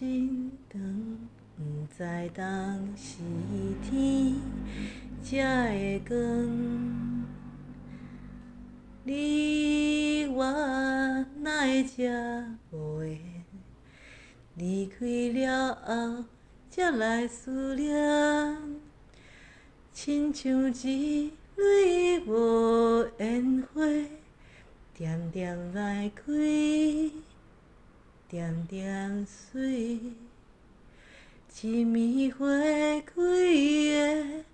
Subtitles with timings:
[0.00, 0.80] 心肠，
[1.58, 1.62] 不
[1.94, 2.02] 知
[2.34, 3.18] 当时
[3.82, 4.34] 天
[5.22, 6.16] 才会光。
[9.04, 10.42] 你我
[11.42, 12.10] 哪会这
[12.70, 13.20] 无缘？
[14.54, 16.24] 离开了后
[16.70, 18.56] 才来思念，
[19.92, 23.82] 亲像一蕊无烟花，
[24.94, 26.22] 点点来开，
[28.30, 29.98] 点点水，
[31.60, 32.46] 一暝花
[33.04, 34.44] 开的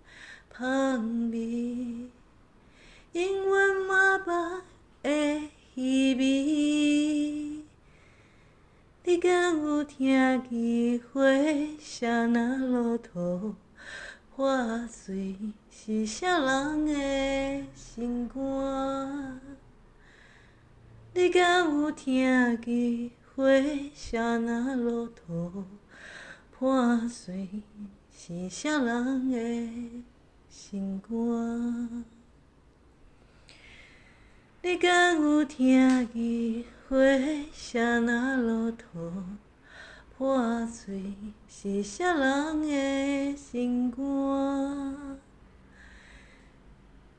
[0.51, 1.37] 香味，
[3.13, 4.63] 永远嘛捌
[5.03, 5.43] 的
[5.75, 6.25] 稀微。
[9.05, 10.09] 你敢有听
[10.49, 11.21] 见花
[11.79, 13.55] 声若落土
[14.35, 15.37] 破碎，
[15.71, 19.39] 是啥人的心肝？
[21.13, 23.45] 你敢有听见花
[23.95, 25.65] 声若落土
[26.51, 27.63] 破碎，
[28.11, 30.03] 是啥人的
[30.49, 32.07] 心肝？
[34.63, 36.97] 你敢有听见花
[37.53, 38.87] 声若落土
[40.17, 41.13] 破碎，
[41.47, 45.19] 是啥人的心肝？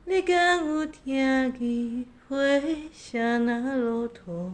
[0.04, 2.06] 你敢有听见？
[2.28, 2.36] 花
[2.92, 4.52] 声若落土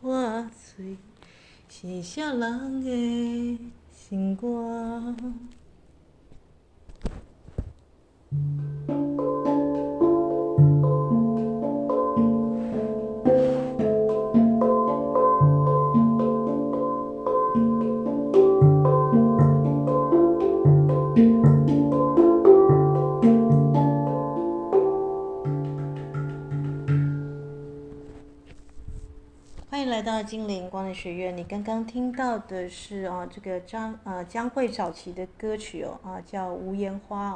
[0.00, 0.96] 破碎，
[1.68, 3.58] 是啥人的
[3.92, 5.16] 心肝？
[30.18, 37.34] 到精灵光的学院，你刚刚听到的是啊，这个张呃江蕙早期的歌曲哦啊，叫《无言花》。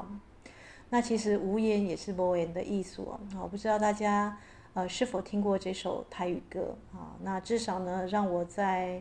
[0.90, 3.20] 那其实无言也是无言的意思哦。
[3.40, 4.36] 我不知道大家
[4.74, 7.14] 呃是否听过这首台语歌啊？
[7.22, 9.00] 那至少呢，让我在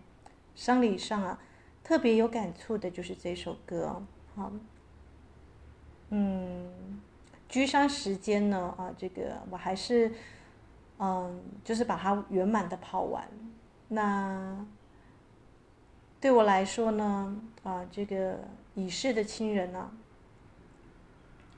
[0.54, 1.40] 丧礼上啊
[1.84, 4.00] 特别有感触的就是这首歌。
[4.36, 4.52] 好，
[6.10, 7.02] 嗯，
[7.50, 10.12] 居丧时间呢啊，这个我还是。
[11.04, 13.28] 嗯，就是把它圆满的跑完。
[13.94, 14.66] 那
[16.22, 18.40] 对我来说呢，啊，这个
[18.74, 19.92] 已逝的亲人啊，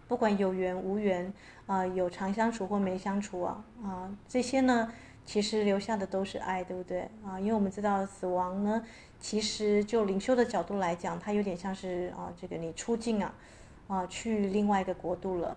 [0.07, 1.31] 不管有缘无缘，
[1.67, 4.91] 啊，有常相处或没相处啊，啊，这些呢，
[5.23, 7.07] 其实留下的都是爱，对不对？
[7.23, 8.83] 啊，因为我们知道死亡呢，
[9.19, 13.33] 其实就灵修的角度来讲，它有点像是啊，这个你出境啊，
[13.87, 15.55] 啊，去另外一个国度了。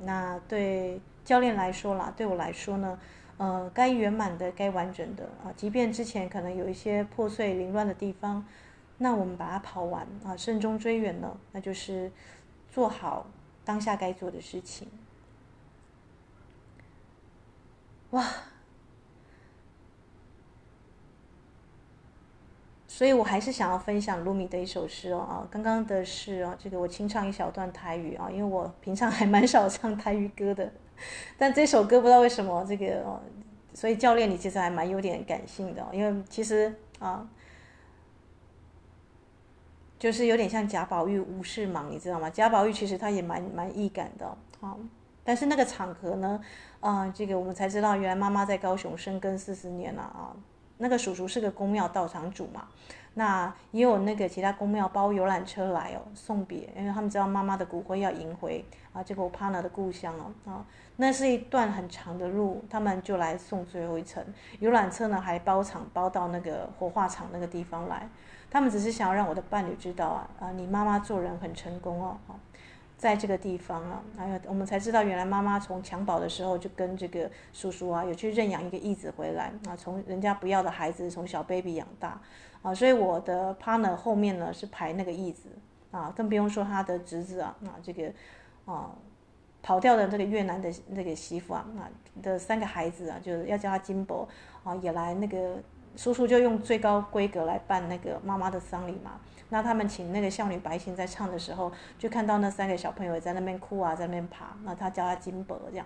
[0.00, 1.00] 那对。
[1.22, 2.98] 教练来说啦，对我来说呢，
[3.40, 8.44] 呃，该圆满的、该完整的啊，即便之前可能有一些破碎、凌乱的地方，
[8.98, 12.12] 那我们把它跑完啊，慎终追远呢，那就是
[12.70, 13.24] 做好
[13.64, 14.86] 当下该做的事情。
[18.10, 18.22] 哇！
[22.86, 30.70] 所以我还是想要分享鲁米的一首诗哦啊，刚刚的是哦，这个我清唱一小段台语啊，因为我平常还蛮少唱台语歌的。
[31.38, 33.20] 但这首歌不知道为什么这个，
[33.74, 37.28] 所以教练你其实还蛮有点感性的，因为其实啊，
[39.98, 42.28] 就是有点像贾宝玉无事忙，你知道吗？
[42.30, 44.26] 贾宝玉其实他也蛮蛮易感的
[44.60, 44.76] 啊，
[45.24, 46.40] 但是那个场合呢，
[46.80, 50.36] 啊，这个我们才知道原来妈妈在高雄生根四十年了啊，
[50.78, 52.68] 那个叔叔是个宫庙道场主嘛。
[53.14, 60.64] 那也有那个其他宫庙包游览车来哦送别，因为他们知道妈妈的骨灰要迎回啊这个我 partner 的故乡哦啊，
[60.96, 64.24] 那是一段很长的路，他们就来送最后一程。
[64.60, 68.08] 游览车呢还包场包到那个火化场那个地方来，
[68.48, 72.38] 他们只是想要让我的伴侣知道啊啊你妈妈做人很成功哦啊，
[72.96, 82.20] 在这个地方啊，还有我们才知道原来妈妈从襁褓的时候就跟这个叔叔啊有去认养一个义子回来啊，从人家不要的孩子从小 baby 养大。
[82.62, 85.48] 啊，所以我的 partner 后面呢是排那个义子
[85.90, 88.12] 啊，更不用说他的侄子啊，啊这个
[88.64, 88.90] 啊
[89.62, 91.88] 跑掉的这个越南的那个媳妇啊，啊
[92.22, 94.28] 的三个孩子啊，就是要叫他金伯
[94.62, 95.56] 啊，也来那个
[95.96, 99.20] 叔叔就用最高规格来办那个妈妈的丧礼嘛。
[99.52, 105.84] 那他们请那个少女白琴在唱的时候，就看到那三个小朋友也在那边哭啊，在那边爬，那他叫他金伯这样。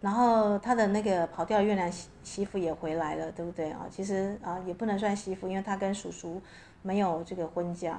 [0.00, 3.86] 然后他的那个跑掉的越南媳媳妇也回来了，对不对啊？
[3.90, 6.40] 其实啊，也不能算媳妇，因为他跟叔叔
[6.82, 7.98] 没有这个婚嫁。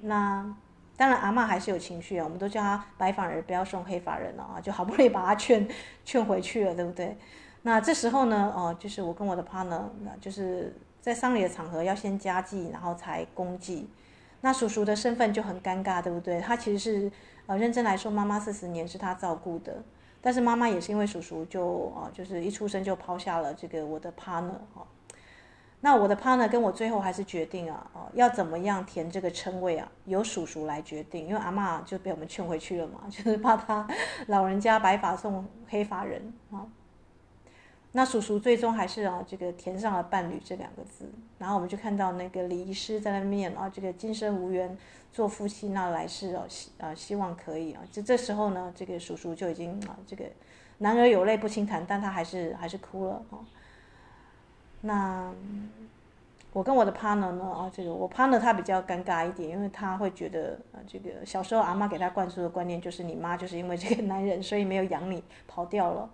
[0.00, 0.44] 那
[0.96, 5.68] 当然阿嬷还是有情绪啊，我们都叫他白发人不要送黑发人了啊，就好不容易把他劝
[6.04, 7.16] 劝回去了，对不对？
[7.62, 9.82] 那这时候呢，哦，就是我跟我的 partner，
[10.20, 13.88] 就是在丧礼的场合要先家祭，然后才公祭。
[14.40, 16.40] 那叔叔的身份就很尴尬，对不对？
[16.40, 17.12] 他其实是
[17.46, 19.82] 呃认真来说，妈妈四十年是他照顾的。
[20.24, 24.86] 但是妈妈也是因为叔叔就啊，就是一出生就抛下了这个我的 partner 哈。
[25.82, 33.86] 那我的 partner 跟我最后还是决定啊，哦，要怎么样填这个称谓啊，由叔叔来决定，因为阿嬷就被我们劝回去了嘛， 就是怕他
[34.28, 36.66] 老人家白发送黑发人啊。
[37.92, 44.74] 那叔叔最终还是啊，这个填上了伴侣这两个字，然后我们就看到那个礼仪师在那面啊，这个今生无缘
[45.14, 50.24] 做夫妻，那来世哦希啊希望可以啊，就这时候呢，这个叔叔就已经啊，这个
[50.78, 53.38] 男儿有泪不轻弹，但他还是还是哭了啊。
[54.80, 55.32] 那
[56.52, 66.10] 我跟我的 partner 呢啊，这个我 partner 他比较尴尬一点，因为他会觉得啊，这个小时候阿妈给他灌输的观念就是你妈就是因为这个男人，所以没有养你，跑掉了。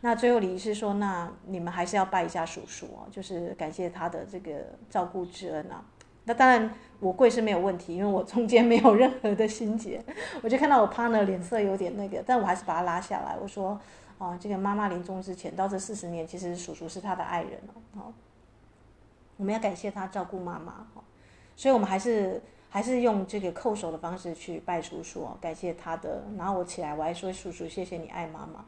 [0.00, 4.52] 那最后礼仪师说：“那你们还是要拜一下叔叔啊，就是感谢他的这个
[4.88, 5.84] 照顾之恩啊。”
[6.28, 6.70] 那当然
[7.00, 9.98] 我跪是没有问题，因为我中间没有任何的心结。
[10.42, 13.34] 我就看到我 partner 脸色有点那个，但我还是把他拉下来。
[13.40, 13.80] 我说
[14.18, 17.58] ：“啊，这个妈妈临终之前到这四十年，其实叔叔是他的爱人
[17.94, 18.12] 哦。
[19.38, 20.86] 我们要感谢他照顾妈妈，
[21.56, 26.22] 所以我们还是还是用这个叩首的方式去拜叔叔，感谢他的。
[26.36, 28.62] 然后我起来我还说：叔叔，谢谢你爱妈妈。”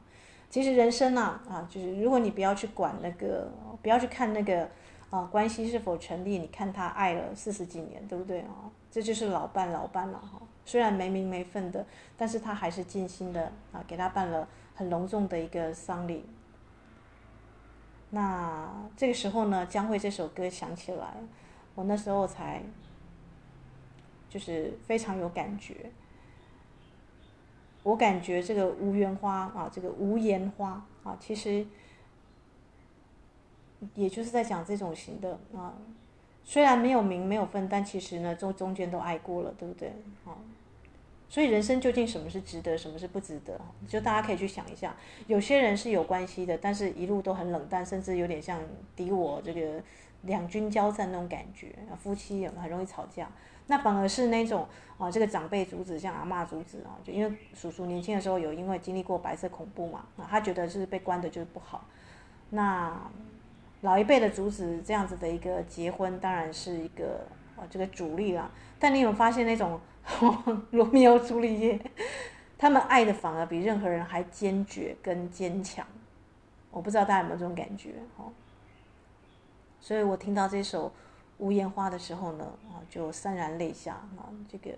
[0.49, 3.49] 其实人生啊，啊，就是如果你不要去管那个，
[3.83, 4.69] 不要去看那个，
[5.11, 8.71] 啊，关系是否成立，你看他爱了四十几年，对不对啊？
[8.91, 10.41] 这就是老伴老伴了哈。
[10.65, 11.85] 虽然没名没分的，
[12.17, 16.25] 但是他还是尽心的啊，给他办了很隆重的一个丧礼。
[18.11, 21.15] 那这个时候呢，将会这首歌响起来，
[21.75, 22.63] 我那时候才
[24.29, 25.91] 就是非常有感觉。
[27.83, 31.67] 我感觉这个无缘花啊，这个无言花啊，其实
[33.95, 35.75] 也就是在讲这种型的啊。
[36.43, 39.89] 虽然没有名没有分，但其实呢，中中间都爱过了，对不对？
[40.25, 40.35] 啊，
[41.29, 43.61] 所以人生究竟什么是值得，什么是不值得？
[43.87, 44.97] 就大家可以去想一下。
[45.29, 48.61] 有些人是有关系的，但是一路都很冷淡，甚至有点像
[48.97, 49.81] 敌我这个
[50.23, 51.73] 两军交战那种感觉。
[52.03, 53.31] 夫妻也很容易吵架。
[53.69, 54.67] 那反而是那种
[54.99, 61.85] 啊，这个长辈阻止，像阿嬷阻止啊，就因为叔叔年轻的时候有因为经历过白色恐怖嘛，啊，他觉得是被关的就是不好。
[62.49, 62.99] 那
[63.83, 68.51] 老一辈的阻止这样子的一个结婚，当然是一个啊这个主力啦。
[68.79, 69.81] 但你有发现那种
[70.73, 71.81] 罗密欧朱丽叶，
[72.59, 75.87] 他们爱的反而比任何人还坚决跟坚强。
[76.71, 78.33] 我不知道大家有没有这种感觉哦。
[79.81, 80.93] 所以我听到这首。
[81.41, 84.29] 无言花的时候呢，啊，就潸然泪下啊。
[84.47, 84.71] 这个，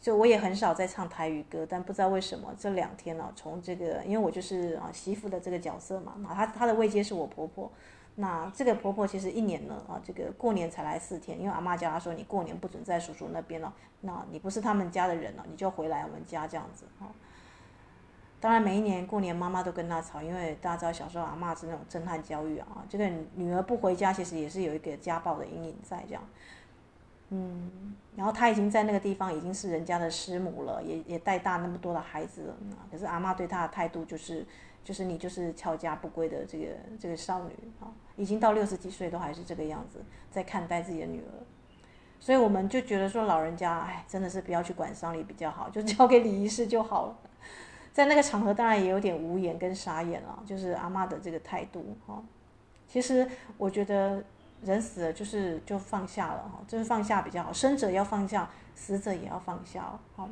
[0.00, 7.70] 就我也很少在唱台语歌，但不知道为什么这两天呢，从这个，因为我就是啊媳妇的这个角色嘛，那，她她的位阶是我婆婆，
[8.14, 17.10] 那这个婆婆其实一年呢，啊，这个过年才来四天，因为阿嬷叫她说，你过年不准在叔叔那边了，那你不是他们家的人了，你就回来我们家这样子啊。
[18.40, 26.22] 当然，每一年过年，妈妈都跟她吵，因为大家知道小时候阿嬷是那种震撼教育啊，这个女儿不回家，其实也是有一个家暴的阴影在这样。
[27.30, 32.56] 嗯，然后她已经在那个地方已经是人家的师母了，也也带大那么多的孩子了，
[32.90, 34.46] 可是阿妈对她的态度就是，
[34.82, 36.66] 就是你就是乔家不归的这个
[36.98, 41.32] 这个少女啊，已经到六十几岁都还是这个样子在看待自己的女儿，
[42.18, 47.18] 所以我们就觉得说老人家，哎，真的是不要去管丧礼比较好，就交给礼仪师就好了。
[47.92, 52.22] 在那个场合，当然也有点无言跟傻眼了，就是阿妈的这个态度哈。
[52.86, 54.22] 其实我觉得
[54.62, 60.28] 人死了就是就放下了哈，就是放下比较好，生者要放下，死者也要放下哈。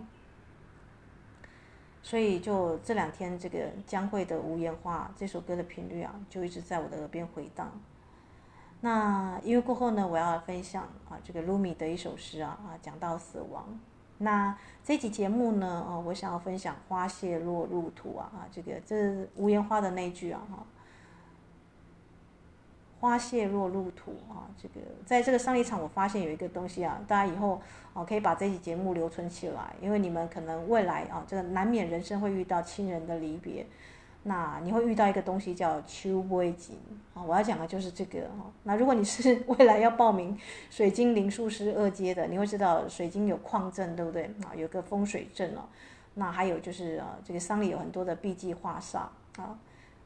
[2.03, 7.71] 所以就这两天，这个江蕙的《无言花》这首歌的频率啊，就一直在我的耳边回荡。
[8.81, 13.79] 那因为过后呢，我要分享啊，这个鲁米的一首诗啊啊，讲到死亡。
[14.19, 20.65] 那这期节目呢，哦，我想要分享“花谢落入土”啊，啊，这个这无言花的那句啊，哈
[23.01, 27.61] ，“花谢落入土”啊，这个在这个丧礼场，我发现有一个东西啊，大家以后
[27.93, 33.67] 啊可以把这期节目留存起来，因为你们可能未来啊，这个难免人生会遇到亲人的离别。
[34.29, 36.77] 那你会遇到一个东西叫秋杯锦
[37.15, 38.51] 啊，我要讲的就是这个哈。
[38.65, 40.37] 那如果你是未来要报名
[40.69, 44.51] 水晶灵术师二阶的，你会知道水晶有矿镇，对不对啊？
[44.57, 45.61] 有个风水阵哦。
[46.15, 48.99] 那还有就是啊，这个丧礼有很多的避忌化煞
[49.41, 49.57] 啊。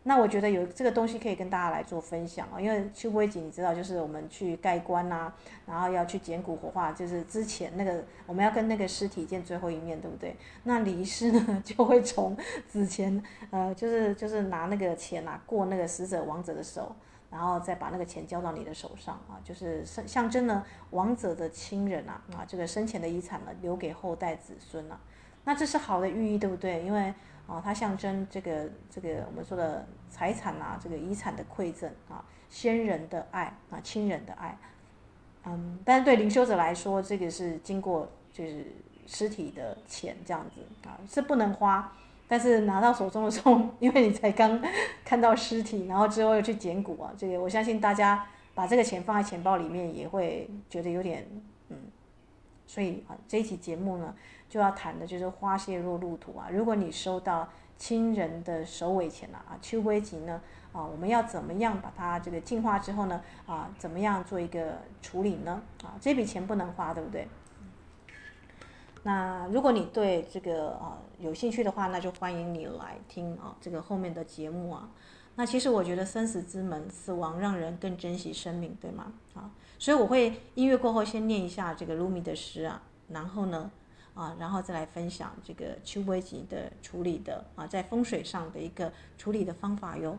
[0.03, 5.31] 那我觉得有这个东西可以跟大家来做分享啊，因为秋波祭你知道，就是我们去盖棺呐、
[5.67, 10.35] 然后要去捡骨火化，就是之前那个我们要跟那个尸体见最后一面，对不对？
[10.65, 12.35] 那礼师呢 就会从
[12.73, 16.97] 纸钱，呃，就是就是拿那个钱啊过那个死者亡者的手，
[17.31, 24.99] 然后再把那个钱交到你的手上啊，就是象象征呢亡者的亲人啊啊这个生前的遗产呢留给后代子孙啊，
[25.45, 26.83] 那这是好的寓意，对不对？
[26.83, 27.13] 因为
[27.51, 34.57] 啊，它象征这个这个我们说的财产啊，这个遗产的馈赠啊，先人的爱啊，亲人的爱，
[35.45, 38.67] 嗯，但是对灵修者来说，这个是经过就是
[39.05, 41.93] 尸体的钱这样子啊，是不能花，
[42.29, 44.63] 但是拿到手中的时候， 因为你才刚
[45.05, 51.27] 看到尸体，然后之后又去捡骨啊，这个我相信大家把这个钱放在钱包里面也会觉得有点
[51.71, 51.77] 嗯，
[52.65, 54.15] 所以啊，这一期节目呢。
[54.51, 56.49] 就要谈的就是花谢若入土啊！
[56.51, 60.43] 如果你收到亲人的首尾钱了啊，秋归吉呢
[60.73, 65.95] 啊，我们要怎么样把它这个净化之后呢啊，怎么样做一个处理呢啊？
[66.01, 67.29] 这笔钱不能花，对不对？
[69.05, 74.91] 那如果你对这个啊有兴趣的话，那就欢迎你来听啊这个后面的节目啊。
[75.37, 79.13] 那其实我觉得生死之门，死亡让人更珍惜生命，对吗？
[79.35, 83.71] 啊，所以我会音乐过后先念一下这个卢米的诗啊，然后呢。
[84.15, 90.19] 啊，然后再来分享这个秋波吉的处理的啊，在风水上的一个处理的方法哟。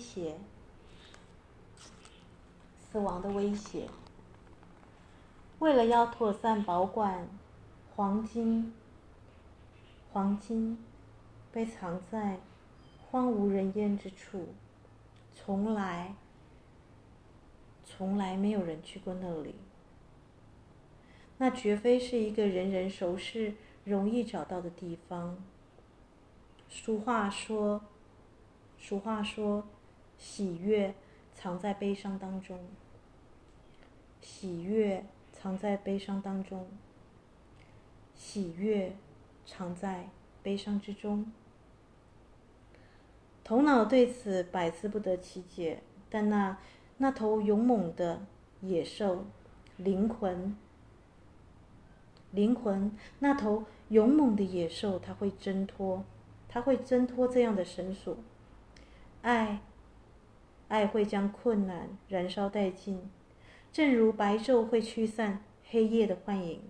[0.00, 0.34] 威胁，
[2.80, 3.86] 死亡的威胁
[5.58, 7.28] 为了要妥善保管
[7.94, 8.72] 黄金，
[10.10, 10.82] 黄金
[11.52, 12.40] 被藏在
[13.10, 14.54] 荒无人烟之处，
[15.34, 16.14] 从来
[17.84, 19.54] 从来没有人去过那里。
[21.36, 23.52] 那绝非是一个人人熟识、
[23.84, 25.36] 容易找到的地方。
[26.70, 27.82] 俗话说，
[28.78, 29.66] 俗话说，
[30.20, 30.94] 喜悦
[31.34, 32.60] 藏在悲伤当中。
[34.20, 35.04] 喜悦。
[35.42, 36.68] 藏在悲伤当中，
[38.14, 38.94] 喜悦
[39.46, 40.10] 藏在
[40.42, 41.32] 悲伤之中。
[43.42, 46.58] 头脑对此百思不得其解，但那
[46.98, 48.20] 那头勇猛的
[48.60, 49.24] 野兽
[49.78, 50.54] 灵魂，
[52.32, 56.04] 灵魂那头勇猛的野兽，它会挣脱，
[56.50, 58.14] 它会挣脱这样的绳索。
[59.22, 59.62] 爱，
[60.70, 63.10] 爱会将困难燃烧殆尽。
[63.70, 66.60] 正如白昼会驱散黑夜的幻影，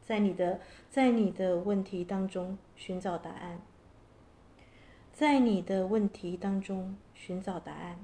[0.00, 3.60] 在你的在你的问题当中寻找答案，
[5.12, 7.98] 在你的问题当中寻找答案，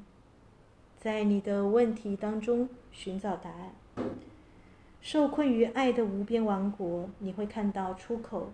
[0.98, 3.72] 在你的问题当中寻找答案。
[5.00, 8.50] 受困于爱的无边王国，你会看到出口，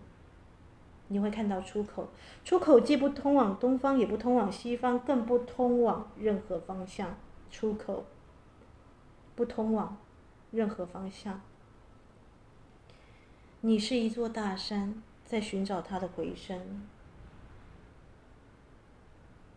[1.13, 2.09] 你会看到出口。
[2.43, 7.15] 出口既不通往东方，也不通往西方，更不通往任何方向。
[7.51, 8.07] 出口。
[9.35, 9.97] 不通往
[10.51, 11.41] 任何方向。
[13.61, 16.83] 你是一座大山，在寻找它的回声。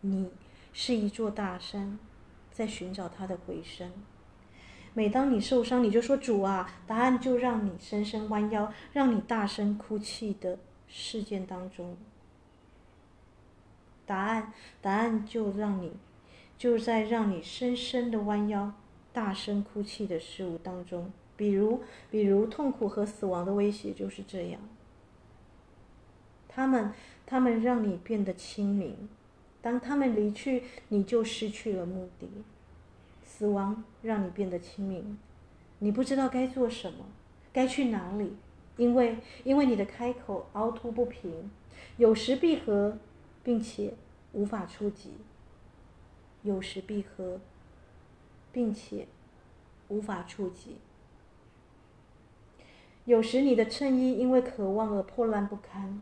[0.02, 0.32] 你
[0.72, 1.98] 是一座大山，
[2.52, 3.92] 在寻找它的回声。
[4.94, 11.96] 每当你受伤，你就说：“主啊！”答案就让你深深弯腰，让你大声哭泣的事件当中。
[14.06, 15.94] 答案，答案就让你，
[16.58, 18.74] 就在让你深深的弯腰。
[19.12, 24.60] 大声哭泣的事物当中，比如，比如痛苦和死亡的威胁就是这样。
[26.50, 26.94] 他们，
[27.26, 29.08] 他们让你变得清明。
[29.62, 32.30] 当他们离去，你就失去了目的。
[33.24, 35.18] 死亡让你变得清明，
[35.80, 37.06] 你不知道该做什么，
[37.52, 38.36] 该去哪里，
[38.78, 41.50] 因为，因为你的开口凹凸不平，
[41.98, 42.98] 有时闭合，
[43.44, 43.94] 并且
[44.34, 45.12] 无法触及。
[46.44, 47.40] 有时闭合。
[48.56, 49.06] 并且
[49.90, 50.78] 无法触及。
[53.04, 56.02] 有时你的衬衣因为渴望而破烂不堪，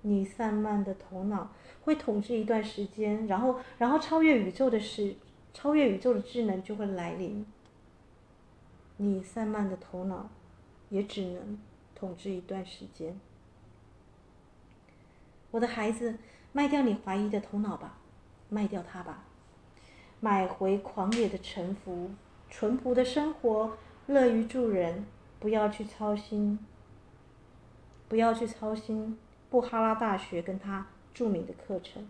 [0.00, 1.52] 你散漫的头脑
[1.84, 5.14] 会统治一段时间，然后，然后超越宇宙的事，
[5.54, 7.46] 超越宇宙的智能就会来临。
[8.96, 10.28] 你散漫的头脑
[10.88, 11.56] 也只能
[12.02, 13.16] 统治一段时间。
[15.52, 16.18] 我的孩子，
[16.50, 17.96] 卖掉你怀疑的头脑吧，
[18.48, 19.22] 卖掉它吧，
[20.18, 22.10] 买回狂野的沉浮，
[22.50, 23.78] 淳朴的生活，
[24.08, 25.06] 乐于助人，
[25.38, 26.58] 不要去操心，
[28.08, 29.16] 不要去操心
[29.48, 32.08] 布哈拉大学跟他著名的课程。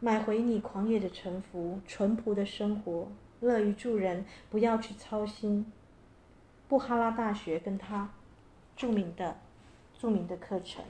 [0.00, 5.72] 买回你狂野的沉浮，淳朴的生活，乐于助人，不要去操心
[6.68, 8.10] 布哈拉大学跟他
[8.76, 9.36] 著名的
[9.98, 10.84] 著名的课程。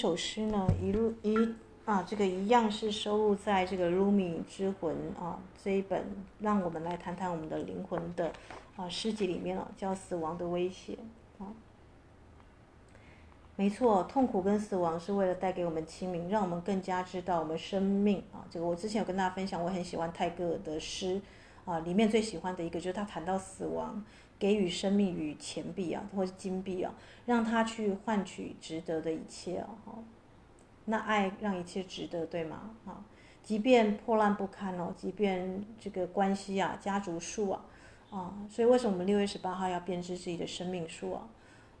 [0.00, 1.36] 首诗呢，一路一
[1.84, 6.02] 啊，这个一样是收录在这个《鲁米之魂》啊这一本，
[6.38, 8.32] 让我们来谈谈我们的灵魂的
[8.76, 10.96] 啊诗集里面了，叫《死亡的威胁》
[11.44, 11.52] 啊。
[13.56, 18.40] 没错，痛苦跟死亡是为了带给我们清明，让我们更加知道我们生命啊。
[18.50, 21.20] 这个我之前有跟大家分享，我很喜欢泰戈尔的诗
[21.66, 24.02] 啊，里面最喜欢的一个就是他谈到死亡。
[24.40, 26.92] 给予生命与钱币啊，或是金币啊，
[27.26, 29.68] 让他去换取值得的一切啊，
[30.86, 32.70] 那爱让一切值得，对吗？
[32.86, 33.04] 啊，
[33.42, 37.64] 即便破烂不堪哦，即便这个关系啊，家族树啊，
[38.10, 41.28] 啊，所以为什么我们六月十八号要编织自己的生命树啊？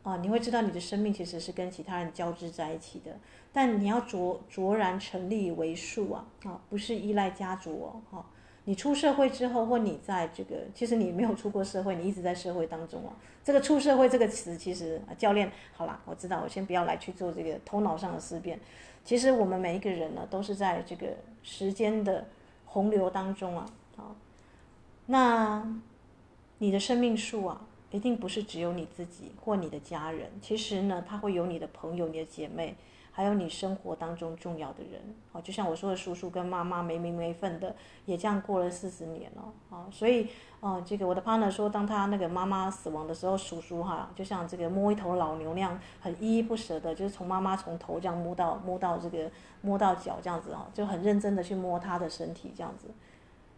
[0.02, 3.18] 啊，你会知道你的生命其实是跟其他人交织在一起的，
[3.52, 8.26] 但你要卓卓然成立为树啊，啊，不是依赖家族哦，哈。
[8.70, 13.12] 你出社会之后，或你在这个，其实你没有出过社会，你一直在社会当中啊。
[13.42, 18.60] 这个“出社会”这个词，其实啊教练，好啦，我知道，我先不要来去做这个头脑上的思辨。
[19.04, 21.08] 其实我们每一个人呢，都是在这个
[21.42, 22.28] 时间的
[22.64, 23.66] 洪流当中啊。
[23.96, 24.14] 啊，
[25.06, 25.66] 那
[26.58, 32.76] 你的生命树啊，一定不是只有你自己或你的家人，其实呢，它会有你的朋友、你的姐妹。
[33.12, 35.00] 还有你生活当中重要的人，
[35.32, 37.74] 哦，就像我说的，叔叔跟妈妈没名没分的，
[38.06, 40.28] 也这样过了四十年了，啊，所以，
[40.60, 52.86] 哦，这个我的 partner 说，当他那个妈妈死亡的时候，叔叔哈，就像这个摸一头老牛那样，很依依不舍的，就是从妈妈从头这样摸到摸到这个摸到脚这样子啊，就很认真的去摸他的身体这样子，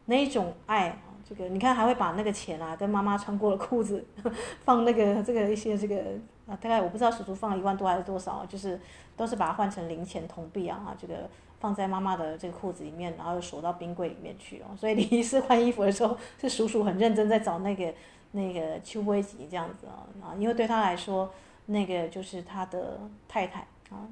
[0.07, 4.05] 那一种爱，这个你看还会把那个钱啊，跟妈妈穿过的裤子
[4.65, 6.03] 放那个这个一些这个。
[6.47, 8.81] 啊，大概我不知道叔叔放了一万多还是多少，就是
[9.17, 11.29] 都是把它换成零钱铜币啊，这个
[11.61, 14.77] 放在妈妈的这个裤子里面，然后又锁到冰柜里面去哦。
[14.77, 17.95] 所以李医师换衣服的时候，是叔叔很认真在找那个
[18.33, 21.33] 那个秋波吉这样子啊啊，因为对他来说，
[21.67, 24.09] 那个就是他的太太啊，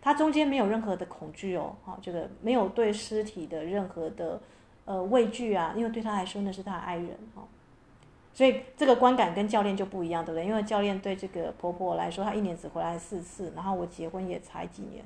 [0.00, 4.40] 他中间没有任何的恐惧哦，啊，这个没有对尸体的任何的
[4.84, 7.42] 呃畏惧啊，因为对他来说那是他的爱人啊。
[8.38, 10.46] 所以这个观感跟教练就不一样，对不对？
[10.46, 15.04] 因为教练对这个婆婆来说，她一年只回来四次，然后我结婚也才几年，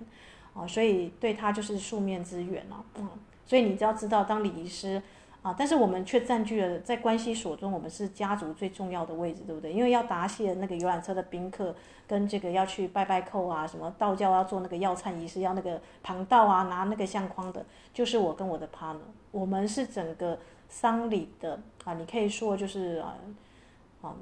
[0.52, 3.08] 啊，所以对她就是数面之缘了，嗯。
[3.46, 5.00] 所以你只要知道，当礼仪师
[5.40, 9.72] 啊，但是我们却占据了在关系所中，我们是家族最重要的位置，对不对？
[9.72, 11.74] 因为要答谢那个游览车的宾客，
[12.06, 17.64] 跟这个要去拜拜叩啊，什么道教要做那个药忏仪式，要那个旁道啊，拿那个相框的，
[17.94, 18.98] 就是我跟我的 partner，
[19.30, 20.38] 我们是整个。
[20.72, 23.14] 丧礼的啊，你可以说就是啊，
[24.02, 24.16] 嗯，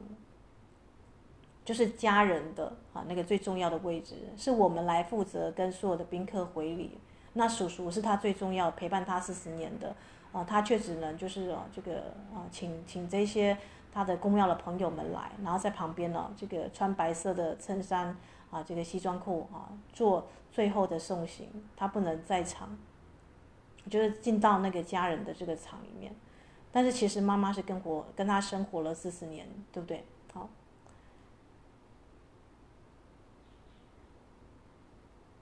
[1.64, 6.98] 就是家人的啊那个最重要的位置，是我们来负责跟所有的宾客回礼。
[7.34, 9.94] 那叔叔是他最重要陪伴他四十年的
[10.32, 11.98] 啊，他却只能就是啊这个
[12.34, 13.56] 啊请请这些
[13.92, 18.16] 他的公庙的朋友们来，然后在旁边呢，这个穿白色的衬衫
[18.50, 22.76] 啊，这个西装裤啊做最后的送行，他不能在场，
[23.88, 26.12] 就是进到那个家人的这个场里面。
[26.72, 30.04] 但是其实妈妈是跟活跟他生活了四十年，对不对？
[30.33, 30.48] 好，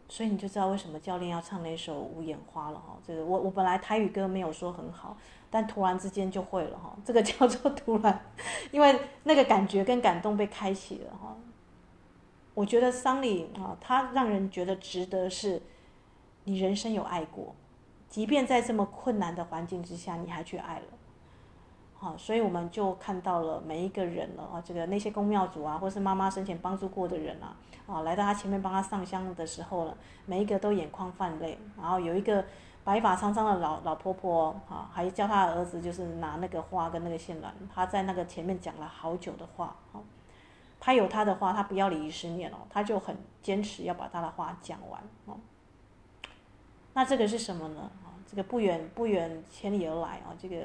[0.08, 2.96] 所以你就知道为什么教练要唱那首《无眼花》了哈。
[3.06, 5.16] 这个我我本来台语歌没有说很好，
[5.50, 6.96] 但突然之间就会了哈。
[7.04, 8.20] 这个叫做突然，
[8.72, 11.36] 因为那个感觉跟感动被开启了哈。
[12.54, 15.62] 我觉得桑里啊，他让人觉得值得是，
[16.44, 17.54] 你人生有爱过，
[18.08, 20.86] 即便在这么困难的环境之下，你还去爱了。
[22.00, 27.56] 哈，所以我们就看到了每一个人了啊，这个那些宫庙主啊，或是妈妈生前帮助过的人啊，
[27.88, 32.44] 啊，来到他前面帮他上香的时候呢，每一个都眼眶泛泪，然后有一个
[32.84, 39.98] 白发苍苍的老老婆婆啊，还叫他的儿子就是拿那个花跟那个线兰，他在那个前面讲了好久的话，啊，
[40.78, 45.36] 他有他的话，他不要礼仪师念哦，他就很坚持要把他的话讲完哦。
[46.94, 47.90] 那这个是什么呢？
[48.30, 50.56] 这个不远不远千里而来啊，这个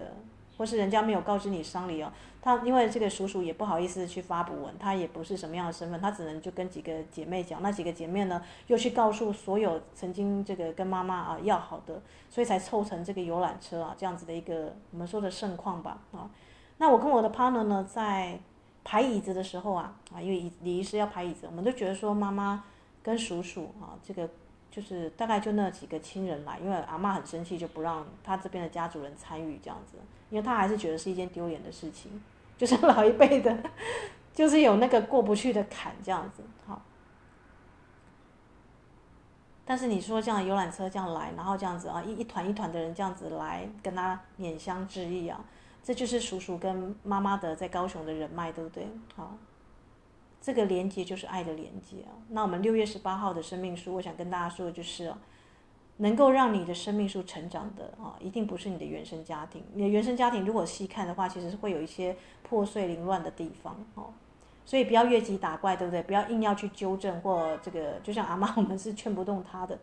[0.58, 2.12] 或是人家没有告知你丧礼哦，
[2.42, 16.30] 他因为这个叔叔也不好意思去发布文，他也不是什么样的身份，他只能就跟几个姐妹讲，那几个姐妹呢又去告诉所有曾经这个跟妈妈啊要好的，所以才凑成这个游览车啊这样子的一个我们说的盛况吧啊。
[16.78, 18.40] 那我跟我的 partner 呢在
[18.84, 22.64] 排椅子的时候啊啊，因为礼仪师要排椅子，我们都觉得说妈妈
[23.02, 24.30] 跟叔叔啊这个。
[24.74, 30.00] 就是大概就那几个亲人来，因为阿嬷很生气，就不让他这边的家族人参与这样子，
[30.32, 32.20] 因为他还是觉得是一件丢脸的事情，
[32.58, 33.56] 就是老一辈的，
[34.34, 36.82] 就是有那个过不去的坎这样子，好。
[39.64, 45.40] 但是你说这样游览车这样来，然后这样子啊，一一团一团的人这样子来跟他拈香致意啊，
[45.84, 48.88] 这就是叔叔跟妈妈的在高雄的人脉，对不对？
[49.16, 49.38] 好。
[50.46, 52.12] 这个连接就是爱的连接啊！
[52.28, 55.10] 那我们六月十八号的生命树，我想跟大家说的就是，
[55.98, 59.64] 能够让你的生命树成长的啊，一定不是你的原生家庭。
[59.74, 64.08] 你的原生家庭如果细看的话，其实是会有一些破碎凌乱的地方哦。
[64.66, 66.04] 所以不要越级打怪，对不对？
[66.04, 69.80] 不要硬要去纠正或这个，就像阿妈，我们是劝不动他的。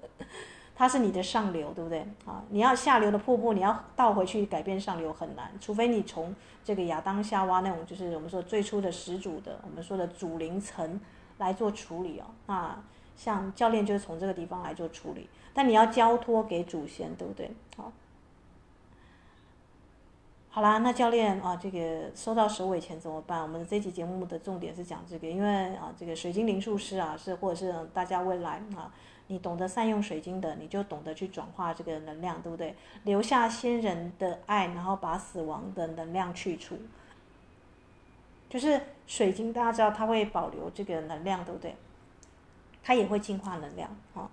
[0.80, 2.00] 它是你的上流，对不对？
[2.24, 10.98] 啊，你要下流的瀑布，你要倒回去改变上流很难，除非你从这个亚当夏娃那种，就是我们说最初的始祖的，我们说的祖灵层
[11.36, 12.24] 来做处理哦。
[12.46, 12.82] 那
[13.14, 17.50] 像教练就是从这个地方来做处理，但你要交托给祖先，对不对？
[17.76, 17.92] 好，
[20.48, 23.42] 好啦，那教练啊，这个收到手尾钱怎么办？
[23.42, 28.90] 我们这期节目的重点是讲这个，因为啊，这个水晶灵术师啊，是或者是大家未来啊。
[29.30, 32.74] 你懂得善用水晶的，你就懂得去转化这个能量，对不对？
[33.04, 36.76] 留下先人的爱，然后把死亡的能量去除。
[38.48, 41.76] 就是水晶，大家知道它会保留这个能量，对不对？
[42.82, 44.28] 它也会净化能量啊。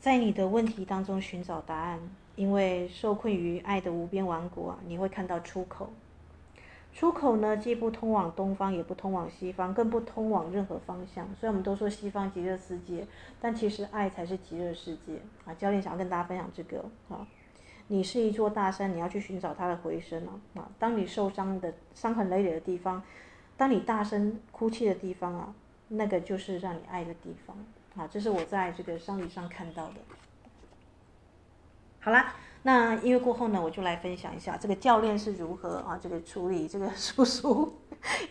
[0.00, 2.00] 在你的问题当中寻找答案，
[2.34, 5.92] 因为受困于爱的无边王国啊，你会看到出口。
[6.92, 11.24] 出口呢，既不通往东方，也不通往西方，更不通往任何方向。
[11.36, 13.06] 所以我们都说西方极乐世界，
[13.40, 15.54] 但其实爱才是极乐世界啊！
[15.54, 17.26] 教练想要跟大家分享这个啊，
[17.86, 20.60] 你是一座大山，你要去寻找它的回声啊！
[20.60, 23.02] 啊，当你受伤的伤痕累累的地方，
[23.56, 25.54] 当你大声哭泣的地方啊，
[25.88, 27.56] 那个就是让你爱的地方
[27.96, 28.06] 啊！
[28.08, 29.94] 这是我在这个丧礼上看到的。
[32.00, 32.34] 好啦。
[32.62, 37.72] 那音乐过后呢，我就来分享一下这个教练是如何啊，这个处理这个叔叔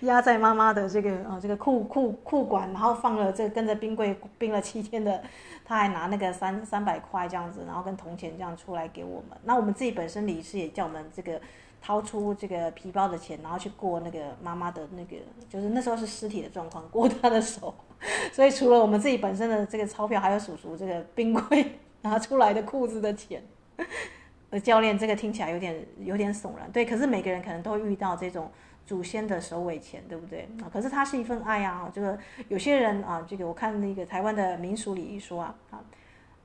[0.02, 5.24] 压在妈妈的这个啊这个裤裤裤管，然后放了这跟着冰柜冰了七天的，
[5.66, 9.38] 他还拿那个三三百块这样子，然后跟铜钱这样出来给我们。
[9.44, 11.42] 那我们自己本身理事也叫我们这个
[11.82, 15.16] 掏出这个皮包的钱，然后去过那个妈妈的那个，
[15.50, 17.74] 就是那时候是尸体的状况，过他的手。
[18.32, 23.44] 所以除了我们自己本身的这个钞票，还有叔叔这个冰柜拿出来的裤子的钱。
[24.52, 26.84] 呃，教练，这个听起来有点有点悚然，对。
[26.84, 28.50] 可是每个人可能都会遇到这种
[28.84, 30.66] 祖先的首尾钱，对不对啊？
[30.74, 31.92] 可是它是一份爱啊。
[31.94, 35.80] 这个有些人啊，这个我看那个台湾的民俗礼仪说啊，啊，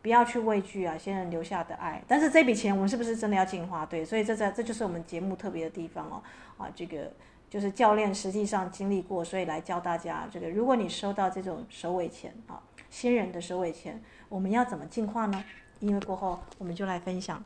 [0.03, 2.03] 不要去畏惧啊，先人留下的爱。
[2.07, 3.87] 但是这笔钱我们是不是真的要净化？
[3.87, 6.23] 对，所以这在这就是我们节目特别的地方哦。
[6.59, 7.11] 啊，这个
[7.49, 15.43] 就是教练实际上经历过，所以来教大家这个：如果你收到这种首尾钱啊，先人的首尾钱，我们要怎么净化呢？
[15.81, 17.43] 因为过后，我们就来分享。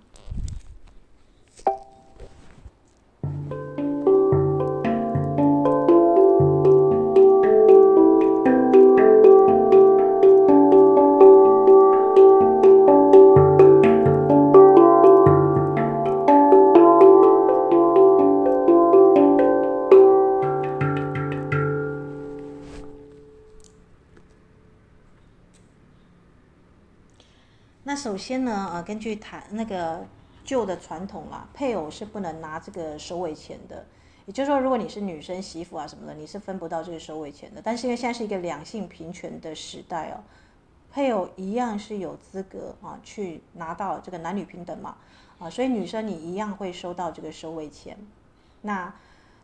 [28.18, 30.04] 首先呢，呃，根据台那个
[30.44, 33.86] 旧的传统啦，配偶是不能拿这个收尾钱的。
[34.26, 37.62] 也就是说，如果你是女生、媳妇啊什么的，你是分不到这个收尾钱的。
[37.62, 40.18] 但是因为现在是一个两性平权的时代哦，
[40.90, 44.96] 配偶一样是有资格啊去拿到这个男女平等嘛
[45.38, 47.96] 啊，所以女生你一样会收到这个收尾钱。
[48.62, 48.92] 那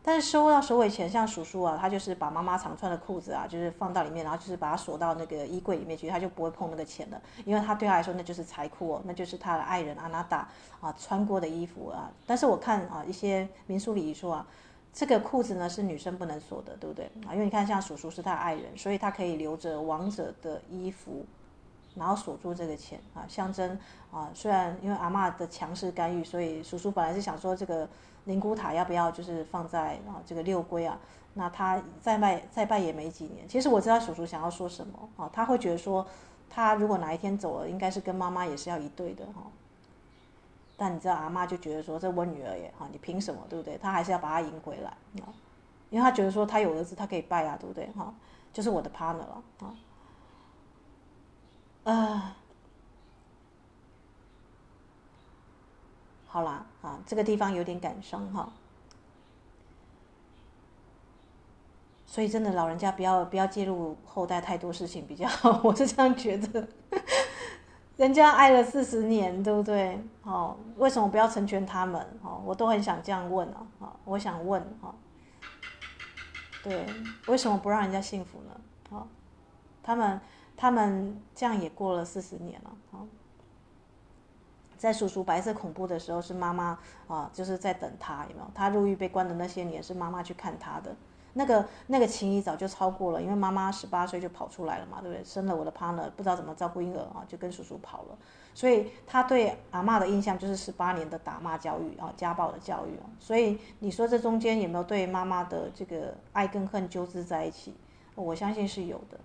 [0.06, 10.46] 但是收到首尾钱，像叔叔啊，他就是把妈妈常穿的裤子啊，就是放到里面，然后就是把它锁到那个衣柜里面去，他就不会碰那个钱了，因为他对他来说那就是财库哦，那就是他的爱人阿娜达
[10.80, 12.10] 啊穿过的衣服啊。
[12.26, 14.46] 但是我看啊一些民俗礼仪说啊，
[14.92, 17.32] 这个裤子呢是女生不能锁的，对不对啊？
[17.32, 21.24] 因为你看像叔叔是他的爱人，所以他可以留着亡者的衣服。
[21.96, 23.78] 然后锁住这个钱啊，象征
[24.12, 24.28] 啊。
[24.34, 27.88] 虽然因为阿嬷的强势干预，所以叔叔本来是想说这个
[28.24, 30.98] 灵骨塔要不要就是放在啊这个六龟啊。
[31.36, 33.48] 那他再拜再拜也没几年。
[33.48, 36.06] 其实我知道叔叔想要说什么啊，他会觉得说
[36.48, 39.42] 他如果哪一天走了，应该是跟妈妈也是要一对的哈。
[40.76, 43.76] 但你知道阿妈就觉得说这我女儿耶哈，你凭什么对不对？
[43.78, 44.90] 他还是要把她迎回来
[45.22, 45.30] 啊，
[45.90, 48.14] 因为他觉得说他有儿子，他可以拜啊，对不对哈？
[48.52, 49.74] 就是我的 partner 了啊。
[51.82, 52.22] 呃，
[56.34, 58.52] 好啦，啊，这个地方有点感伤哈，
[62.04, 66.66] 所以真的老人家不要不要介入后代太多事情比较好， 我是这样觉得。
[67.96, 69.96] 人家爱了四十年，对不对？
[70.24, 72.04] 哦，为什么不要成全他们？
[72.24, 74.92] 哦，我都很想这样问啊，我想问啊，
[76.64, 76.84] 对，
[77.28, 78.96] 为什么不让人家幸福呢？
[78.98, 79.06] 啊，
[79.84, 80.20] 他们。
[80.56, 83.02] 他们这样也过了四十年了啊！
[84.76, 88.50] 在叔叔白色恐怖的时候，是妈妈啊，就是在等他，有没有？
[88.54, 90.94] 他入狱被关的那些年，是妈妈去看他的。
[91.36, 95.24] 那个那个情谊早就超过了，因为妈妈十八岁就跑出来了嘛，对不对？
[95.24, 98.16] 生了我的 partner，不知道怎么照顾婴儿啊，就跟叔叔跑了。
[98.54, 103.04] 所以他对阿嬷的印象就是十八年的打骂教育啊，家暴的教育啊。
[103.18, 107.74] 所以你说这中间有没有对妈妈的这个爱跟恨纠织在一起？
[108.14, 109.18] 我相信是有的。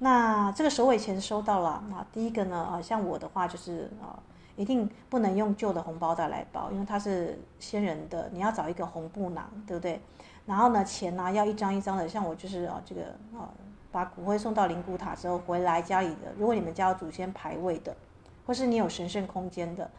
[0.00, 4.14] 那这个首尾钱收到了，那第一个呢，啊，像我的话就是啊，
[4.54, 10.00] 一定不能用旧的红包袋来包，因为它是先人的，你要找一个红布囊，对不对？
[10.46, 13.06] 然后呢，钱呢要一张一张的，像我就是啊，这个
[13.36, 13.50] 啊，
[13.90, 17.96] 把骨灰送到灵骨塔之后回来家里的，如果你们家有祖先牌位的，
[18.46, 19.90] 或是你有神圣空间的，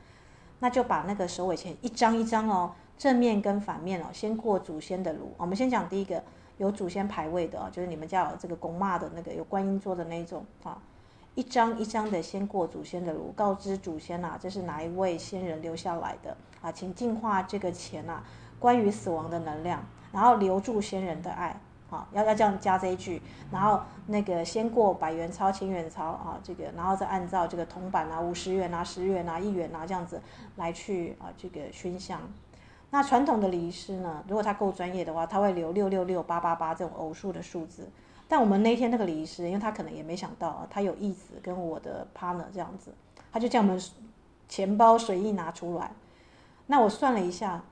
[0.60, 5.34] 那就把那个首尾钱一张一张哦，正面跟反面哦，先过祖先的炉。
[5.36, 6.24] 我们先讲第一个。
[6.60, 10.78] 有祖先牌位的啊，就是你们家有这个公妈的那个有观音座的那种啊，
[11.34, 18.24] 一张一张的先过祖先的炉，告知祖先呐、啊，这是哪一位先人留下来的啊，请净化这个钱呐、啊，
[18.60, 21.56] 关于死亡的能量，然后留住先人的爱，
[21.90, 30.22] 啊，要要这样加这一句，然后那个先过百元钞、千元钞啊，这个然后再按照这个铜板啊、五十元啊、十元啊、一元啊这样子
[30.58, 32.20] 来去啊这个熏香。
[32.92, 37.88] 那传统的礼仪师呢，如果他够专业的话，他会留六六六八八八这种偶数的数字。
[38.28, 42.94] 但我们那天那个礼仪师，因为他可能也没想到啊，他有义子跟我的 partner 这样子，
[43.32, 43.82] 他就将我们
[44.48, 45.92] 钱包随意拿出来。
[46.68, 47.64] 那我算了一下，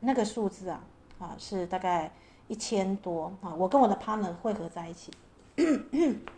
[0.00, 0.80] 那个数字啊
[1.18, 2.10] 啊是大概
[2.46, 5.12] 一千多啊，我跟我的 partner 汇合在一起。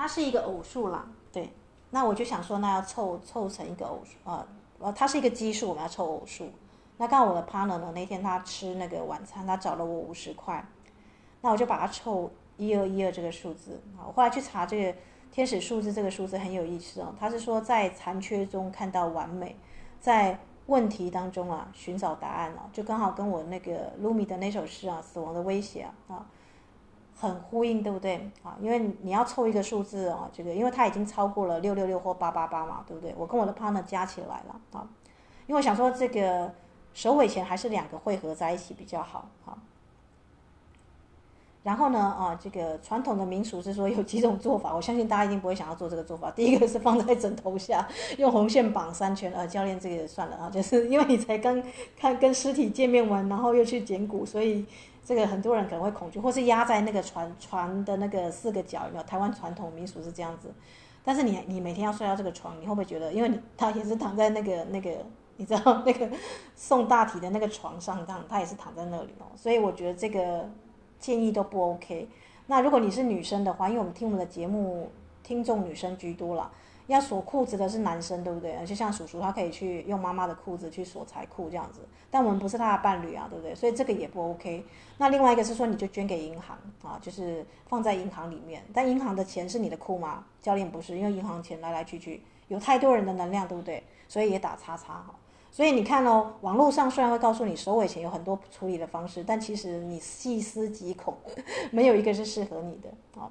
[0.00, 1.50] 它是一个偶数啦，对，
[1.90, 4.46] 那我就想说，那要凑凑成一个偶数啊，
[4.78, 6.48] 呃，它是一个奇数，我们要凑偶数。
[6.96, 10.66] 那刚好我的 partner 呢，那天他吃那个晚餐，他找了我五十块，
[11.42, 14.00] 那我就把它凑一二一二这个数字啊。
[14.06, 14.98] 我后来去查这个
[15.30, 17.14] 天使数字，这个数字很有意思哦。
[17.20, 19.54] 他是说在残缺中看到完美，
[20.00, 26.26] 在问题当中啊寻找答案啊，就刚好跟我那个鲁米的那首诗啊，死亡的威胁啊啊。
[27.20, 28.56] 很呼应，对不对啊？
[28.62, 33.14] 因为你要凑一个数字啊，这个因为它已经超过了六六六或八八八嘛，对不对？
[33.18, 34.88] 我跟我的 partner 加起来了啊，
[35.46, 36.50] 因为我想说这个
[36.94, 39.52] 首尾前还是两个汇合在一起比较好啊。
[41.62, 46.30] 然后呢，啊，这个传统的民俗是说有几种做法，我相信大家一定不会想要做这个做法。
[46.30, 49.30] 第一个是放在枕头下， 用红线绑三圈。
[49.34, 51.62] 呃，教练这个算了啊，就是因为你才刚
[51.98, 54.64] 看跟尸体见面完，然后又去捡骨，所以。
[55.04, 59.02] 这个很多人可能会恐惧，或是压在那个船船的那个四个角，有没有？
[59.04, 60.52] 台湾传统民俗是这样子。
[61.02, 64.90] 但是你你每天要睡到这个床，你会不会觉得，因为你他也是躺在那个那个，
[65.36, 66.08] 你知道那个
[66.54, 69.26] 送大体的那个床上，这样他也是躺在那里哦。
[69.34, 70.48] 所以我觉得这个
[70.98, 72.08] 建议都不 OK。
[72.46, 74.90] 那如果你是女生的话，因为我们听我们的节目，
[75.22, 76.50] 听众女生居多啦。
[76.90, 78.56] 要锁裤子的是男生，对不对？
[78.66, 83.54] 就像叔叔，他可以去用妈妈的裤子去锁财库这样子，但我们不是他的伴侣啊，对不对？
[83.54, 84.64] 所以这个也不 OK。
[84.98, 88.62] 那另外一个是说，你就捐给银行啊，就是放在银行里面。
[88.74, 90.24] 但银行的钱是你的库吗？
[90.42, 93.82] 教练不是，因为银行钱来来去去，有太多人的能量，对不对？
[94.08, 95.14] 所以也打叉叉哈。
[95.52, 101.16] 所以你看哦，网络上虽然会告诉你收尾钱有很多处理的方式，但其实你细思极恐，
[101.70, 103.30] 没有一个是适合你的啊。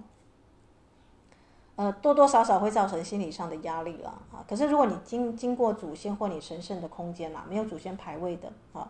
[1.80, 4.44] 呃，多多少少会造成心理上的压力了啊。
[4.46, 8.86] 可是如果你经经过祖先或你神圣的空间啦，没有祖先牌位的啊，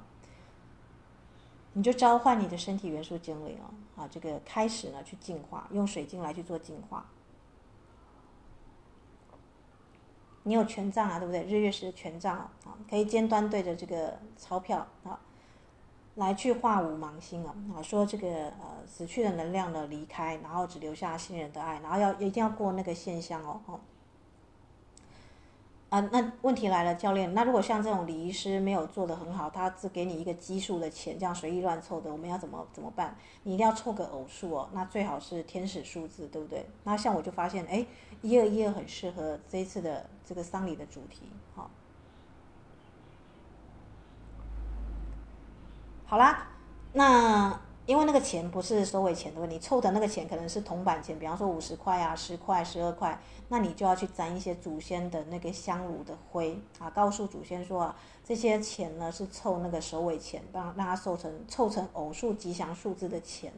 [1.73, 3.69] 你就召唤你的身体元素精灵啊，
[4.01, 7.05] 啊，这个开始呢去净化，用水晶来去做净化。
[10.41, 11.43] 你有权杖啊，对不对？
[11.43, 12.49] 日月石的权杖啊，
[12.89, 15.19] 可以尖端对着这个钞票啊。
[16.15, 23.79] 来去化五芒星啊，啊，说这个呃死去的能量呢离开，然后只留下新人的爱，然后要一定要过那个现象哦，哦，
[25.89, 33.15] 啊，那问题来了，教练，那如果像这种礼仪师没有做的很好，他只给你一个奇数的钱，这样随意乱凑的，我们要怎么怎么办？
[33.43, 36.65] 你一定要凑个偶数哦，那最好是天使数字，对不对？
[36.83, 37.85] 那像我就发现，哎，
[38.21, 41.21] 一二一二很适合这一次的这个丧礼的主题，
[46.09, 46.47] 好、啦，
[46.93, 57.95] 那因为那个钱不是收尾钱的问题，凑的那个钱可能是铜板钱，比方说五十块啊、十块、十二块，那你就要去沾一些祖先的那个香炉的灰啊，告诉祖先说啊，
[58.25, 63.53] 这些钱呢是凑那个收尾钱，让让它凑成凑成偶数吉祥数字的钱，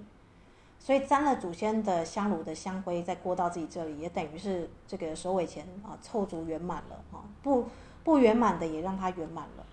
[0.78, 7.66] 所以沾了祖先的香炉的香灰，再过到自己这里，也等于是这个收尾钱啊凑足圆满了啊，不
[8.04, 9.66] 不圆满的也让它圆满了。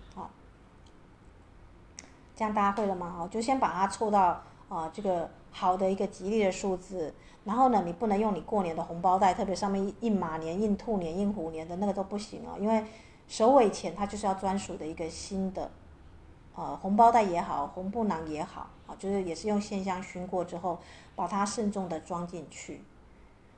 [2.39, 3.17] 这样大家会了吗？
[3.19, 12.85] 哦，就先把它凑到啊这个好的一个吉利的数字，然后呢，你不能用你过年的红包袋，特别上面印马年、印兔年、印虎年的那个都不行哦，因为
[13.27, 15.69] 首尾钱它就是要专属的一个新的，
[16.55, 20.79] 呃，红包袋也好，红布囊也好，啊，就是也是用线香熏过之后，
[21.17, 22.81] 把它慎重的装进去。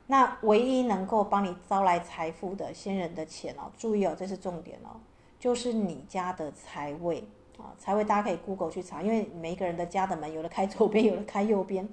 [0.08, 4.98] 那唯一能够帮你招来财富的先人的钱哦，注意哦，这是重点哦，
[5.40, 7.24] 就是你家的财位。
[7.62, 11.88] 啊，财位大家可以 Google 去查，因为每一个人的家的门，有的开左边，有的开右边。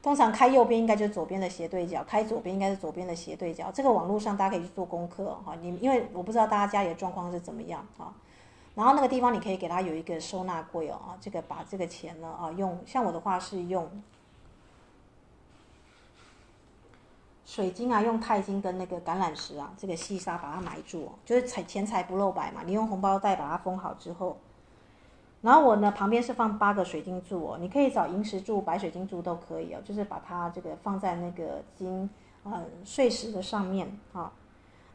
[0.00, 3.68] 通常开右边应该就是左边的斜对角，开左边应该是左边的斜对角。
[3.72, 5.56] 这个网络上大家可以去做功课哈。
[5.60, 8.14] 你因为我不知道大家家里的状况是怎么样啊。
[8.76, 13.90] 然后那个地方你可以给他有一个收纳柜哦，这个把这个钱呢啊用，像我的话是用
[17.44, 22.62] 水晶啊，用钛金跟那个橄榄石啊，这个细沙把它埋住，就是财钱财不露白嘛。
[22.64, 24.38] 你用红包袋把它封好之后。
[25.40, 32.10] 然后我呢，旁边是放八个水晶柱哦，你可以找银石柱、白水晶柱都可以哦，就是把它这个放在那个金
[32.42, 34.32] 呃碎石的上面啊。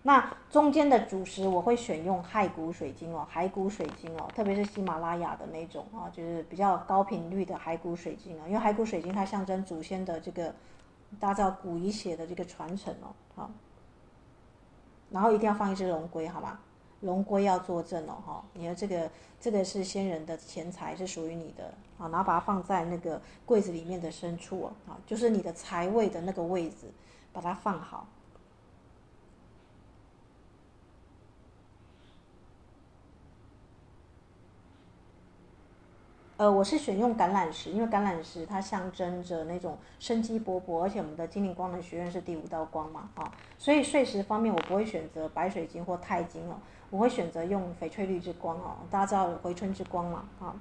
[0.05, 10.53] 那中间的主石我会选用骸骨水晶哦，骸骨水晶哦，特别是喜马拉雅的那种啊，就是比较高频率的骸骨水晶啊，因为骸骨水晶它象征祖先的这个
[11.21, 13.49] 大家知道古遗血的这个传承哦，好。
[15.09, 16.59] 然后一定要放一只龙龟，好吗？
[17.03, 21.65] 龙龟要坐镇哦，哈，你的这个这个是先人的钱财是属于你的
[21.97, 26.87] 啊，然后把它放在那个柜子里面的深处啊，就是你的财位的那个位置，
[27.31, 28.07] 把它放好。
[36.35, 46.57] 呃，我是选用橄榄石，因为橄榄石它象征着那种生机勃勃，而且我们的精灵光能学院是第五道光嘛，啊，所以碎石方面我不会选择白水晶或钛金哦，
[46.93, 50.53] 我会选择用翡翠绿之光哦，大家知道回春之光嘛，啊，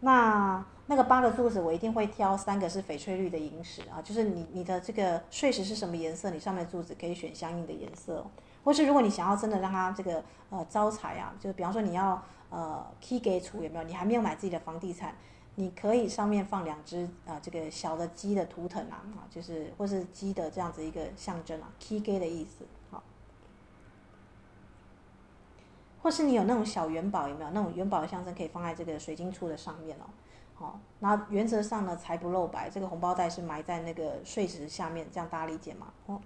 [0.00, 8.26] 那那个八个柱子我一定会挑三个是翡翠绿的萤石啊，就是你你的这个碎石是什么颜色，你上面的柱子可以选相应的颜色，
[8.64, 12.20] 或是如果你想要真的让它这个呃招财啊，就比方说你要。
[12.50, 13.84] 呃，key 给出有没有？
[13.84, 15.14] 你还没有买自己的房地产，
[15.56, 23.02] 你可以上面放两只啊、这个小的鸡的图腾啊，啊，就是或是鸡的这样子一个象征啊，key 给的意思，好。
[26.02, 27.50] 或是你有那种小元宝有没有？
[27.50, 30.04] 那种元宝的象征可以放在这个水晶柱的上面哦，
[30.54, 30.80] 好。
[31.00, 35.88] 那原则上呢，财不露白，这个红包袋是埋在那个碎石下面，这样大家理解吗？
[36.06, 36.20] 哦，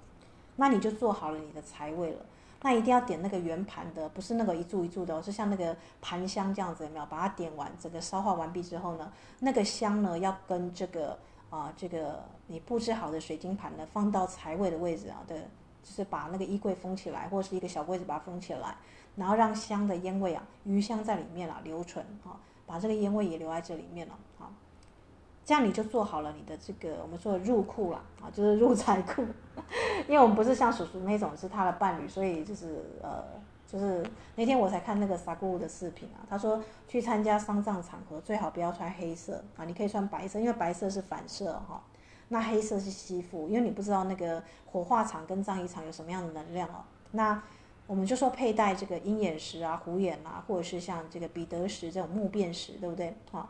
[0.57, 2.19] 那你就做好了你的财位了。
[2.65, 7.07] 那一定要点那个圆盘的，不是那个一柱一柱的，是像那个盘香这样子，有没有？
[7.07, 11.19] 把它点完，整个烧化完毕之后呢，那个香呢要跟这个
[11.51, 15.39] 啊、这个你布置好的水晶盘呢放到财位的位置啊，对，
[15.83, 18.77] 就是把那个衣柜封起来，或是一个小柜子把它封起来，
[19.17, 24.51] 然后让香的烟味啊，余香在里面啊留存啊，把这个烟味也留在这里面了啊。
[25.45, 29.27] 这样你就做好了你的这个我们说的入库了啊，就是入财库，
[30.07, 33.25] 因为我们不是像叔叔那种是他的伴侣，所以就是呃，
[33.67, 34.07] 就是
[34.37, 41.83] 那天我才看那个萨古鲁的视频啊，他说去参加丧葬场合最好不要穿黑色啊，你可以穿白色，因为白色是反射哈，
[42.29, 46.85] 那黑色是吸附，因为你不知道那个火化场跟葬仪场有什么样的能量哦。
[47.11, 47.43] 那
[47.93, 53.15] 我们就说佩戴这个鹰眼石啊、虎眼啊，或者是像这个彼得石这种木变石，对不对？
[53.33, 53.47] 啊？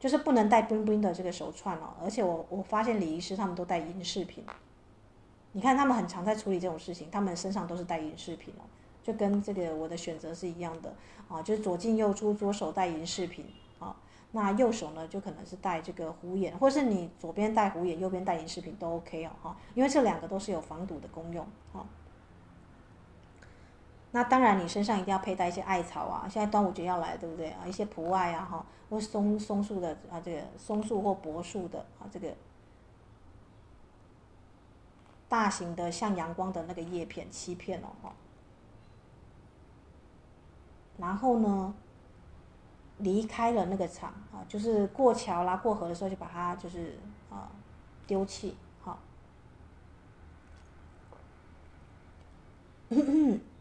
[0.00, 4.42] 就是不能戴 bling bling 的这个手串哦，而且我我发现礼仪师他们都戴银饰品，
[5.52, 8.64] 你看他们很常在处理这种事情，他们身上都是带银饰品哦，
[9.02, 10.94] 就跟这个我的选择是一样的。
[11.28, 13.44] 啊，就是左进右出，左手带银饰品。
[13.78, 13.94] 啊，
[14.30, 21.84] 那右手呢就可能是带这个虎眼，或是你左边带虎眼，右边带银饰品都 OK 哦哈，因为这两个都是有防堵的功用啊。
[24.14, 27.66] 那当然，你身上一定要佩戴一些艾草啊，现在端午节要来，对不对啊？
[27.66, 32.34] 一些蒲艾啊，哈，或松松树的啊，这个松树或柏树的啊，这个
[35.30, 38.12] 大型的像阳光的那个叶片七片哦，哈。
[40.98, 41.74] 然后呢，
[42.98, 46.98] 离开了那个场啊，就是过桥啦、过河的时候，就把它就是
[47.30, 47.50] 啊
[48.06, 48.98] 丢弃，好。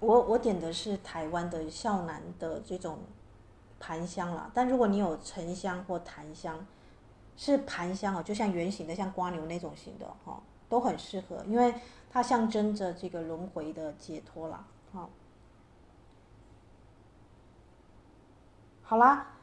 [0.00, 2.98] 我我点的是台湾的孝南的这种
[3.80, 6.66] 盘香啦，但如果你有沉香或檀香，
[7.36, 11.74] 是盘香哦，就像圆形的，像瓜牛那种型的哈，都很适合，因为
[12.10, 14.64] 它象征着这个轮回的解脱啦。
[14.92, 15.10] 好，
[18.82, 19.34] 好啦。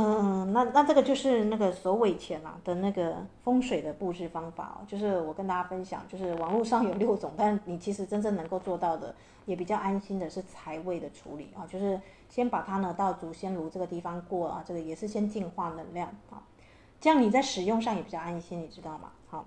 [0.00, 9.12] 嗯，那那这个就是那个首尾钱啊的那个风水的布置方法哦，就是我跟大家分享，就是网络上有六种，但你其实真正能够做到的，
[9.44, 16.46] 也比较安心的是财位的处理啊，就是先把它呢到祖先炉这个地方过啊，这个也是先净化能量啊，
[17.00, 19.10] 这样你在使用上也比较安心，你知道吗？
[19.26, 19.44] 好，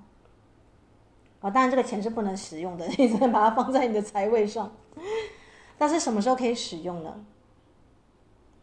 [1.39, 4.69] 啊，当然这个钱是不能使用的，你只能把它放在你的财位上，
[5.77, 7.23] 但是什么时候可以使用呢？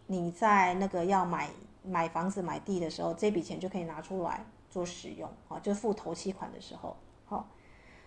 [0.09, 1.49] 你在那个要买。
[1.83, 6.97] 买房子买地的时候，这笔钱就可以拿出来做使用啊，就付头期款的时候。
[7.27, 7.47] 好，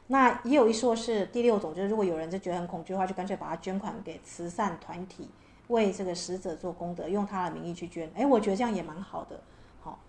[0.07, 5.29] 那也有一说是第六种，就是如果有人就觉得很恐惧的话，就干脆把它捐款给慈善团体，
[5.67, 8.11] 为这个死者做功德，用他的名义去捐。
[8.15, 9.39] 哎，我觉得这样也蛮好的。
[9.81, 9.99] 好，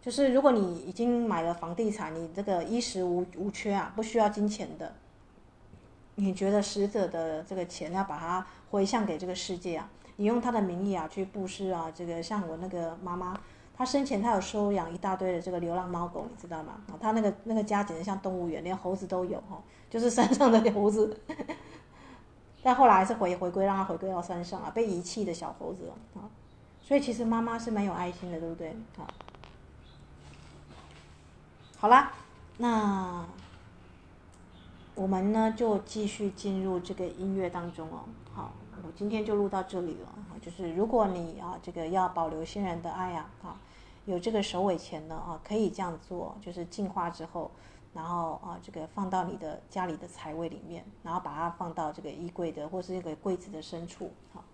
[0.00, 4.94] 就是如果你已经买了房地产，你这个衣食无无缺啊，不需要金钱的，
[6.14, 9.90] 你觉得死者的这个钱要把它回向给这个世界啊？
[10.16, 13.36] 你用他的名义啊去布施啊，这个像我那个妈妈，
[13.76, 16.74] 她生前她有收养一大堆的这个流浪猫狗，你知道吗？
[16.88, 19.60] 啊，她那个那个家简直像动物园，连猴子都有哈，
[19.90, 21.18] 就是山上的猴子。
[22.62, 26.30] 但后来还是回回归，让它回归到山上啊，被遗弃的小猴子啊。
[26.80, 28.76] 所以其实妈妈是蛮有爱心的，对不对？
[28.96, 29.06] 好，
[31.76, 32.12] 好啦，
[32.58, 33.24] 那
[34.94, 38.52] 我们呢就继续进入这个音乐当中哦，好。
[38.86, 40.08] 我今天就录到这里了，
[40.42, 43.56] 就是如果你啊这个要保留新人的爱啊，啊
[44.04, 47.50] 有这个首尾钱呢啊，可以这样做，就是净化之后，
[47.94, 54.44] 然后啊这个放到你的家里的财位里面，然后把它放到这个衣柜的或是这个柜子的深处，好。